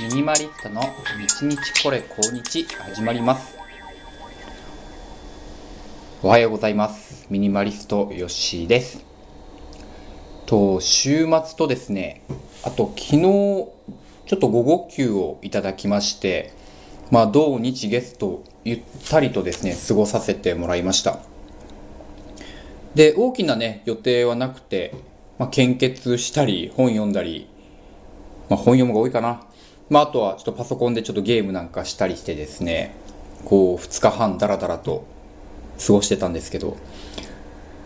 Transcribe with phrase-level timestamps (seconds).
[0.00, 0.82] ミニマリストの
[1.40, 3.56] 日日これ今日始まります。
[6.20, 7.28] おはようございます。
[7.30, 9.04] ミニマリストよっしーです。
[10.46, 12.22] と週末とですね
[12.64, 13.70] あと昨日ちょ
[14.34, 16.52] っと午後休をいただきまして
[17.12, 21.20] まあ土日月とゆったりとですね過ごさせてもらいました。
[22.96, 24.92] で大きなね予定はなくて、
[25.38, 27.48] まあ、献血したり本読んだり
[28.48, 29.46] まあ、本読むが多いかな。
[29.90, 32.94] まあ、あとはちょっとパソコンでちょっとゲームなんかしたりしてですね、
[33.44, 35.06] こう、2日半ダラダラと
[35.84, 36.76] 過ごしてたんですけど、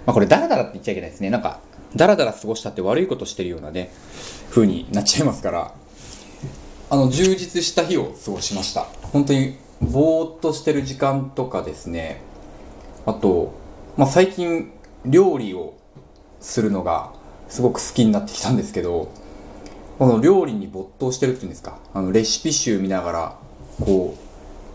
[0.07, 1.31] まあ、これダラダラって言っちゃいけないですね。
[1.31, 1.61] なんか、
[1.97, 3.91] ダラダラ過ごしたって悪いことしてるようなね、
[4.51, 5.75] 風になっちゃいますから、
[6.91, 8.87] あの、充実した日を過ごしました。
[9.13, 12.21] 本当に、ぼーっとしてる時間とかですね、
[13.07, 13.53] あと、
[13.97, 14.71] まあ、最近、
[15.05, 15.75] 料理を
[16.41, 17.13] するのが
[17.49, 19.09] すごく好きになってきたんですけど、
[19.99, 21.79] この料理に没頭してるっていうんですか。
[21.93, 23.39] あのレシピ集見ながら
[23.81, 24.17] こ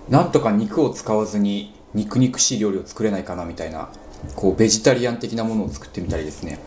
[0.10, 3.90] うなんとか肉を使わずに肉肉しい料理を作れないかなみたいな
[4.36, 6.60] こうベジタリアン的なものを作ってみたりですね、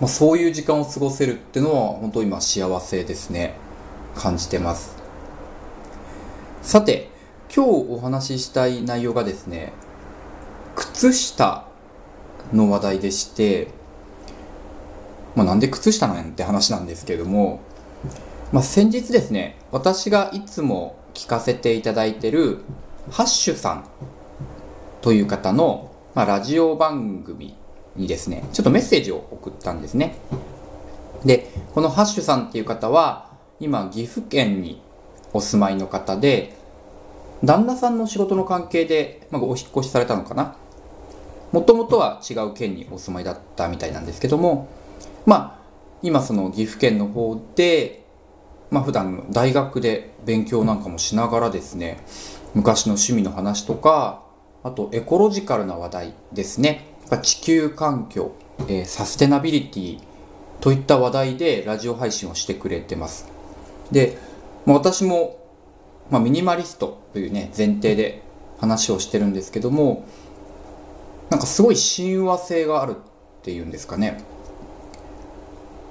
[0.00, 3.54] まあ、そういう時間を過ごせるってのは本当今幸せですね。
[4.14, 4.96] 感じてます。
[6.62, 7.10] さて
[7.54, 9.72] 今日お話ししたい内容がですね
[10.76, 11.66] 靴下
[12.52, 13.68] の話題でして
[15.34, 17.60] まあ、なんで靴下なんて話なんですけれども、
[18.52, 22.58] まあ、先日ですね、私がいつも聞かせていただいてる
[23.10, 23.84] ハッシュさん
[25.00, 27.56] という方の、まあ、ラジオ番組
[27.96, 30.16] にですね、ちょっとメッセージを送ったんですね。
[31.24, 34.82] で、このハッシュさんっていう方は、今岐阜県に
[35.32, 36.56] お住まいの方で、
[37.44, 40.56] 旦那さんの仕事の関係で、まあ、お引っ越しされたのかな。
[41.52, 44.68] もともとは違う県にお住まいだったみたいなんですけども、
[45.26, 45.62] まあ、
[46.02, 48.04] 今その岐阜県の方で、
[48.70, 52.04] まあ普段大学で勉強なんかもしながらですね、
[52.54, 54.22] 昔の趣味の話とか、
[54.62, 56.86] あとエコロジカルな話題ですね。
[57.22, 58.32] 地球環境、
[58.68, 60.00] えー、サステナビリティ
[60.60, 63.28] といった話題でラジオ配信をしてくれてます。
[63.90, 64.16] で、
[64.64, 65.38] まあ、私も、
[66.10, 68.22] まあ、ミニマリストというね、前提で
[68.58, 70.06] 話をしてるんですけども、
[71.30, 74.22] なんかすごい親和性があるっていうんですかね。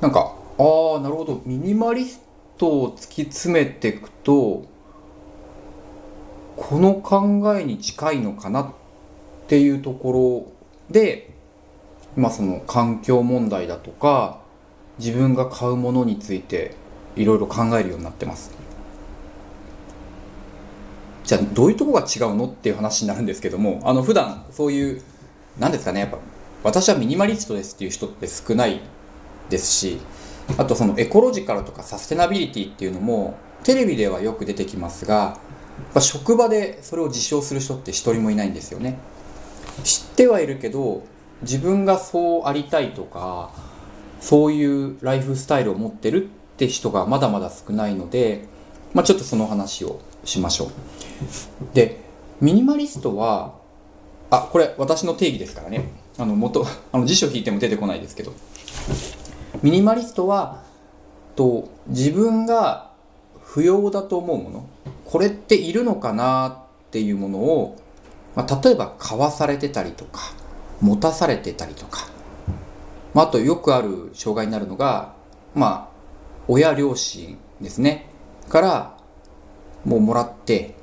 [0.01, 1.41] なんかああなるほど。
[1.45, 2.21] ミニマリス
[2.57, 4.65] トを突き詰めていくと
[6.55, 8.73] この考えに近いのかなっ
[9.47, 10.51] ていうところ
[10.91, 11.31] で
[12.17, 14.41] 今その環境問題だとか
[14.99, 16.75] 自分が買うものについて
[17.15, 18.51] いろいろ考えるようになってます。
[21.23, 25.01] じゃあどういうとこが違うのっていう話になるんですけどもあの普段そういう
[25.59, 26.17] 何ですかねやっぱ
[26.63, 28.81] 私はミニマリストですっていう人って少ない
[29.51, 29.99] ですし
[30.57, 35.37] あとそのエコロジカルとかサステナビリティっていうのもテレビではよく出てきますが
[35.99, 38.97] 職場でそれを自称する人って一人もいないんですよね。
[39.83, 41.03] 知ってはいるけど
[41.41, 43.51] 自分がそうありたいとか
[44.19, 48.45] そういうライフスタイルを持ってるって人がまだまだ少ないので、
[48.93, 50.71] まあ、ちょっとその話をしましょう。
[51.73, 52.01] で
[52.39, 53.55] ミニマリストは
[54.29, 55.89] あこれ私の定義ですからね。
[56.17, 58.33] あの元あの辞書引いても出てこないですけど。
[59.61, 60.63] ミニマリストは
[61.35, 62.91] と自分が
[63.43, 64.69] 不要だと思うもの
[65.05, 67.77] これっているのかなっていうものを、
[68.35, 70.21] まあ、例えば買わされてたりとか
[70.81, 72.07] 持たされてたりとか、
[73.13, 75.13] まあ、あとよくある障害になるのが
[75.53, 75.91] まあ
[76.47, 78.09] 親両親ですね。
[78.49, 78.97] から
[79.85, 80.75] もうもらって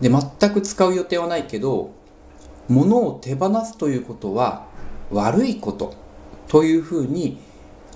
[0.00, 1.90] で全く使う予定はないけど
[2.68, 4.66] 物を手放すということは
[5.10, 5.94] 悪いこと
[6.48, 7.38] というふうに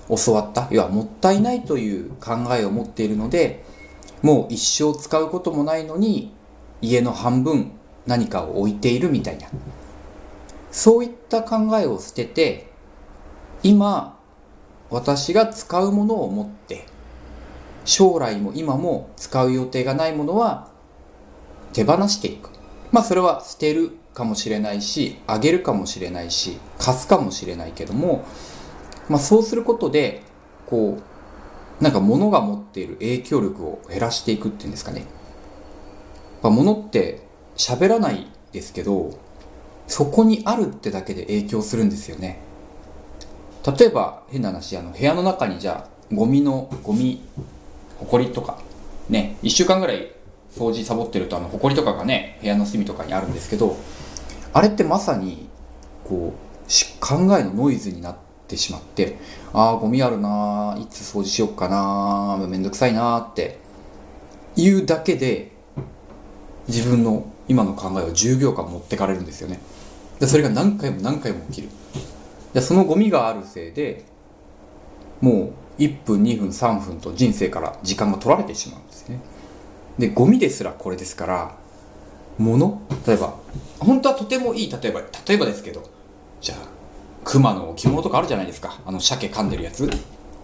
[0.09, 3.63] 教わった要はもったいないという考えを持っているので
[4.21, 6.33] もう一生使うこともないのに
[6.81, 7.71] 家の半分
[8.05, 9.47] 何かを置いているみたいな。
[10.71, 12.67] そういった考えを捨てて
[13.61, 14.19] 今
[14.89, 16.85] 私が使うものを持って
[17.85, 20.69] 将来も今も使う予定がないものは
[21.73, 22.49] 手放していく。
[22.91, 28.25] まあそれは捨てるかもしれないしあげるかもしれないし貸すかもしれないけども
[29.09, 30.23] まあ、そうすることで
[30.65, 35.05] こうなんか物が持っている影響力を減らしていくっていうんですかね。
[36.41, 37.21] まあ、物って
[37.57, 39.17] 喋らないですけど
[39.87, 42.39] そこにあるってだけで影響するんですよね。
[43.65, 47.21] 例えば変な話あの部屋の中にじゃあゴミのゴミ
[47.97, 48.57] ほこりとか
[49.09, 50.11] ね1週間ぐらい
[50.51, 53.77] 掃除サボってるとあのほこりとかがね部屋の隅とかにあるんですけど
[54.51, 55.47] あれってまさに
[56.03, 58.22] こう考えのノイズになって
[58.53, 59.17] ってしまって
[59.51, 63.57] ああゴミあるないつ掃除しよっかなめんどくさいなって
[64.55, 65.51] 言うだけで
[66.67, 69.59] 自分の今の考えを10秒間持ってかれるんですよね。
[70.19, 71.69] でそれが何回も何回も起きる。
[72.53, 74.05] でそのゴミがあるせいで
[75.19, 79.19] もう1分2分3分と人生から時間が取られてしまうんですね。
[79.97, 81.55] でゴミですらこれですから
[82.37, 83.35] 物例えば
[83.79, 85.83] 本当はとてもいい例えば例えばですけど
[86.39, 86.82] じゃあ
[87.23, 88.79] 熊の置物とかあるじゃないですか。
[88.85, 89.89] あの鮭噛んでるやつ。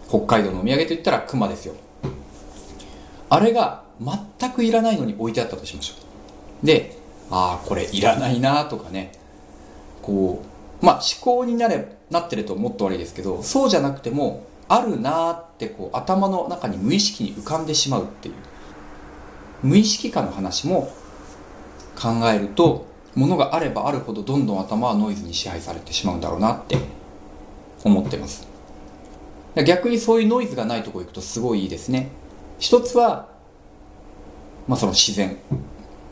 [0.07, 1.75] 北海道のお土産といったら熊ですよ。
[3.29, 5.93] あれが全くいらないのに置いてあったとしましょ
[6.63, 6.65] う。
[6.65, 6.97] で
[7.29, 9.11] ああこれいらないなとかね。
[10.01, 10.41] こ
[10.81, 18.35] うまあ思考になれなってるともっと悪いですけどそうじゃなくてもあるなってこう頭の中に無意識に浮かんでしまうっていう。
[19.61, 20.91] 無意識化の話も
[22.01, 26.77] 考えるとものがあればあるほどどんどん頭はノイズに支配されてしまうんだろうなって
[27.83, 28.47] 思ってます。
[29.65, 32.09] 逆にそういうノイズがないとこ行くとすごいいいですね。
[32.59, 33.27] 一つは
[34.67, 35.37] まあその自然。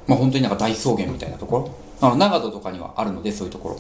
[0.08, 1.72] まあ本当になんか大草原みたいなところ。
[2.02, 3.80] あの長野とかにはあるのでそういうところ。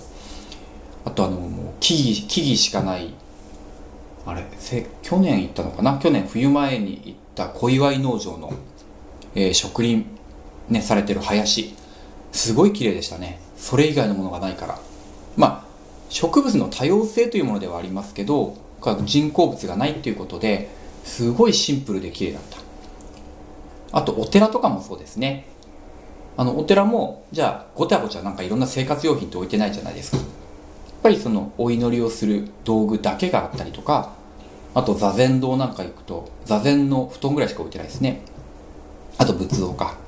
[1.06, 3.13] あとあのもう木々木々しかない。
[4.25, 4.46] あれ
[5.02, 5.98] 去年行ったのかな？
[6.00, 8.54] 去年冬前に行った小祝農場の、
[9.36, 10.06] えー、植林
[10.70, 11.75] ねされてる林。
[12.38, 13.39] すごい綺麗でしたね。
[13.57, 14.80] それ以外のものがないから。
[15.36, 15.68] まあ
[16.10, 18.56] 植物の多様性というものではありますけど
[19.04, 20.69] 人工物がないっていうことで
[21.04, 22.57] すごいシンプルで綺麗だった。
[23.92, 25.48] あとお寺とかもそうですね。
[26.38, 30.18] あのお寺もじゃあごちゃごちゃなんかいろんな生活用品って置いてないじゃないですか。
[30.18, 30.28] やっ
[31.01, 34.13] ぱりそのお祈りをする道具だけがあったりとか
[34.75, 38.22] あと座禅堂なんか行くと座禅の布団ぐらいしか置いてないですね。
[39.18, 40.06] あと仏像か。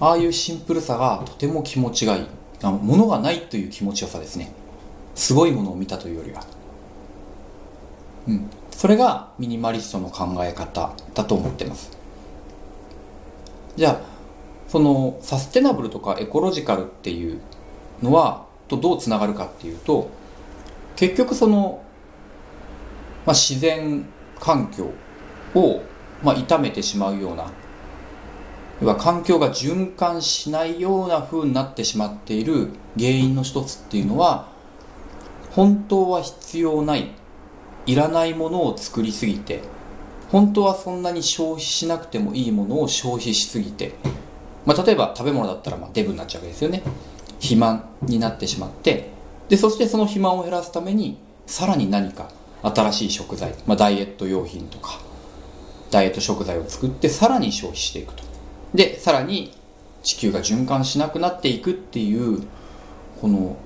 [0.00, 2.26] ああいうシンプルさがとても気持ちがいい。
[2.62, 4.52] あの物がないという気持ちよさですね。
[5.14, 6.44] すごいものを見たというよりは。
[8.28, 8.50] うん。
[8.70, 11.96] それがミニマリストの考え方だと思ってます。
[13.76, 14.00] じゃあ
[14.68, 17.40] そのサステナブルとかエコロジカルっていう
[18.02, 20.10] のはとどうつながるかっていうと
[20.96, 21.82] 結局その、
[23.24, 24.06] まあ、自然
[24.40, 24.90] 環境
[25.54, 25.82] を、
[26.22, 27.50] まあ、傷めてしまうような
[28.80, 32.68] 要は環境が循環しないような風になってしまっている
[32.98, 34.48] 原因の一つっていうのは
[35.52, 37.10] 本当は必要ない
[37.86, 39.62] いらないものを作りすぎて
[40.30, 43.94] 本当はそんなに消費しなくてもいいものを消費しすぎて、
[44.66, 46.82] まあ、例えば食べ物だったらまあデブになっちゃうわけですよね。
[47.36, 49.10] 肥満になってしまって
[49.48, 52.30] でそしてその肥満を減らすためにさらに何か
[52.62, 55.00] 新しい食材、まあ、ダイエット用品とか
[55.90, 58.25] ダイエット食材を作ってさらに消費していくと。
[58.76, 59.52] でさらに
[60.02, 62.42] 地球が循環しなくなっていくっていう
[63.20, 63.56] この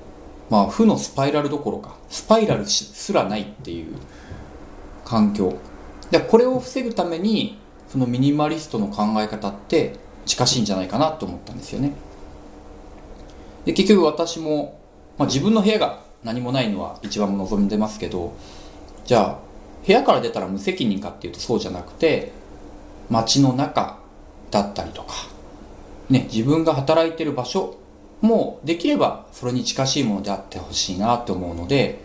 [0.48, 3.96] まあ負のスパイラルどころかスパイラルすらないっていう
[5.04, 5.54] 環境。
[6.10, 7.58] でこれを防ぐために
[7.88, 9.96] そのミニマリストの考え方って
[10.26, 11.92] 近しいんじゃないかなと思ったんですよね。
[13.64, 14.80] で結局私も、
[15.18, 18.32] まあ、自分の部屋が何もないのは一番望んでますけど
[19.04, 19.38] じゃあ
[19.86, 22.32] 部屋から出たら無責任かっていうとそうじゃなくて
[23.08, 23.99] 街の中
[24.50, 25.14] だったりとか、
[26.08, 27.76] ね、自分が働いてる場所
[28.20, 32.00] もできればそれに近しいものであってほしいなって思うので、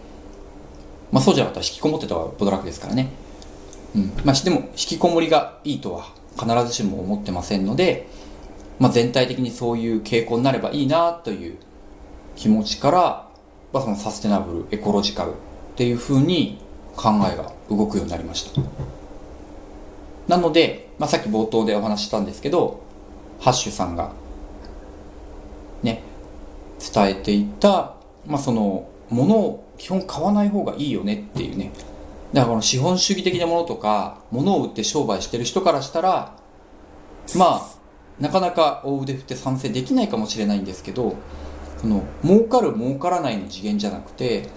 [1.11, 3.09] まあそうじゃなかったら引きこもってたらボドラクですからね。
[3.95, 4.13] うん。
[4.23, 8.07] まあでも引きこもりがいいとは必ずしも思ってませんので、
[8.79, 11.57] まあ全体的にそういう傾向になればいいなという
[12.35, 13.29] 気持ちから、
[13.73, 15.33] まあそのサステナブル、エコロジカルっ
[15.75, 16.59] ていうふうに
[16.95, 18.61] 考えが動くようになりました。
[20.27, 22.81] なので、まあ、さっき冒頭でお話したんですけど、
[23.39, 24.11] ハッシュさんが、
[25.83, 26.01] ね、
[26.93, 31.71] 伝えていた、まあ、その、ものを基本買わない方がいいよねっていうね。
[32.33, 36.35] だからこの資本主義的なものとか、物を売って商売してる人からしたら、
[37.37, 37.61] まあ、
[38.19, 41.15] なかなか大腕振って賛成できないかもしれないんですけど、
[41.79, 44.49] その、儲かる儲からないの次元じゃなくて、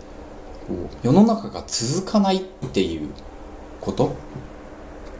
[0.66, 2.40] こう世の中が続かないっ
[2.72, 3.10] ていう
[3.80, 4.14] こと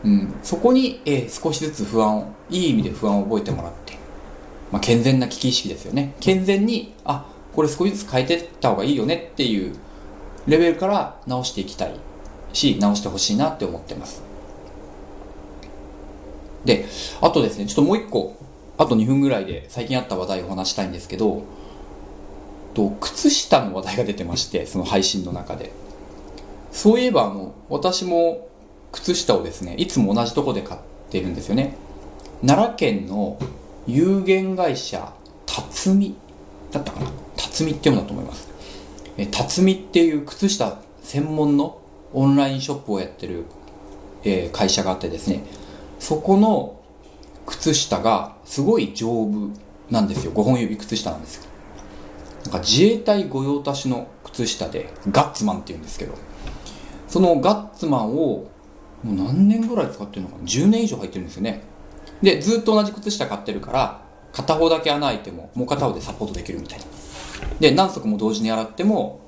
[0.03, 3.93] うん、そこに、えー、少しずつ不安をいい意味で不安を覚えてもらって、
[4.71, 6.15] まあ、健全な危機意識ですよね。
[6.19, 9.75] 健全にあこれ少しずつ変えていった方がいいよねっていう
[10.47, 11.95] レベルから直していきたい。
[12.53, 14.23] し直してほしいなって思ってます。
[16.65, 16.85] で
[17.21, 18.37] あとですねちょっともう一個
[18.77, 21.43] あと2分ぐらいで最近あった話題を話したいんですけど
[22.73, 25.71] と靴下の話題が出てましてその配信の中で。
[26.71, 28.48] そういえばあの私も
[28.91, 30.79] 靴下をですねいつも同じとこで買っ
[31.09, 31.75] てるんですよね。
[32.45, 33.37] 奈良県の
[33.87, 35.13] 有限会社
[35.45, 36.15] 辰巳
[36.71, 37.11] だったかな？
[37.35, 38.49] 辰巳って読むんだと思います。
[39.17, 41.81] え辰巳っていう靴下専門の
[42.13, 43.45] オンラインショップをやってる、
[44.23, 45.43] えー会社があってですね
[45.99, 46.79] そこの
[47.45, 49.49] 靴下がすごい丈夫
[49.89, 50.31] なんですよ。
[50.31, 51.43] 5本指靴下なんですよ。
[52.43, 56.13] なんか自衛隊御用達の靴下でガッツマンっていうんですけど
[57.07, 58.47] そのガッツマンを
[59.03, 61.61] もう何年ぐらい使ってるのかな？10年以上入ってるんですよね。
[62.21, 64.01] でずっと同じ靴下買ってるから
[64.33, 66.85] 片方だけ穴開いてももう片方でサポートできるみたいな。
[67.59, 69.21] で何足も同時に洗っても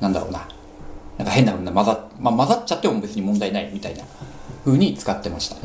[0.00, 0.48] なんだろうな。
[1.18, 4.04] なんか変なの混ざ,、まあ、混ざっちゃっても別に問題ないみたいな
[4.66, 5.56] 風に使ってました。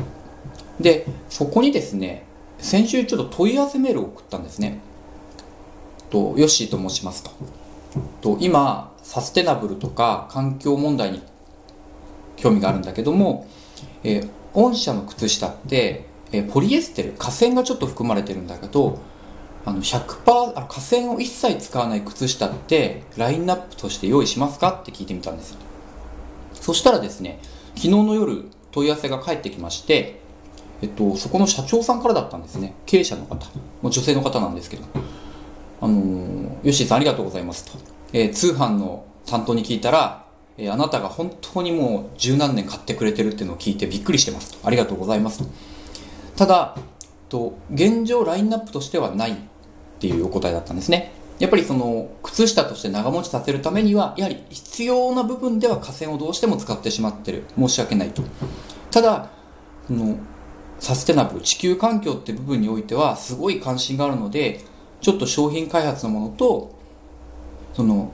[0.80, 2.24] でそこにですね
[2.58, 4.80] 先週ちょっと問い合わせメールを送ったんですね。
[6.08, 7.30] とヨッシーと申しますと。
[8.22, 11.22] と今サステナブルとか環境問題に
[12.42, 13.46] 興味があるんだけども、
[14.04, 18.98] えー御社の靴下って、えーポリエステル化繊がちょっと含まれてるんだけど
[19.64, 25.56] あの100%あの化繊を一切使わない靴下ってラインナップとして用意しますかって聞いてみたんです。
[26.52, 27.38] そしたらですね
[27.76, 30.20] 昨日の夜問い合わせが返ってきまして
[30.82, 32.74] えっと、そこの社長さんからだったんですね。
[32.86, 33.36] 経営者の方。
[33.80, 34.84] もう女性の方なんですけど。
[35.80, 37.78] あのーヨッシーさんありがとうございますと、
[38.12, 40.21] えー通販の担当に聞いたら、
[40.62, 45.42] えーあなたが本当にもう十何年買ってくれてるっていうのを聞いてびっくりしてますありがとうございます。
[46.36, 46.76] ただ
[47.28, 49.34] と現状ラインナップとしてはないっ
[49.98, 51.12] ていうお答えだったんですね。
[51.38, 57.44] やっぱりその靴下として長持ちさせるためにはやはり必要な部分では河川をどうしても使ってしまってる。
[57.58, 58.22] 申し訳ないと。
[58.90, 59.30] ただ
[59.88, 60.16] その
[60.78, 64.60] サステナブル地球環境って部分においてはすごい関心があるので
[65.00, 66.76] ちょっと商品開発のものと
[67.74, 68.12] その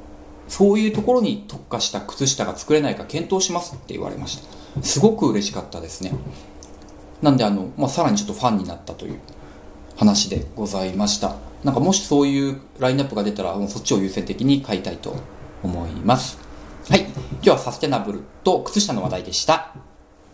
[0.48, 4.82] そういうところに特化した靴下が作れないか検討しますって言われました。
[4.82, 6.12] すごく嬉しかったですね。
[7.22, 9.18] なんであの、まあ、さらにちょっとファンになったという
[9.96, 11.36] 話でございました。
[11.64, 15.16] なんかもしそういうラインナップが出たらもうそっちを優先的に買いたいと
[15.62, 16.38] 思います。
[16.88, 17.00] はい。
[17.00, 19.87] 今日はサステナブルと靴下の話題でした。